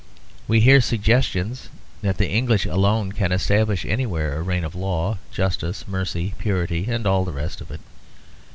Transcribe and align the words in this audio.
We 0.47 0.61
hear 0.61 0.81
suggestions 0.81 1.69
that 2.01 2.17
the 2.17 2.27
English 2.27 2.65
alone 2.65 3.11
can 3.11 3.31
establish 3.31 3.85
anywhere 3.85 4.35
a 4.35 4.41
reign 4.41 4.63
of 4.63 4.73
law, 4.73 5.19
justice, 5.31 5.87
mercy, 5.87 6.33
purity 6.39 6.87
and 6.89 7.05
all 7.05 7.23
the 7.23 7.31
rest 7.31 7.61
of 7.61 7.69
it. 7.69 7.81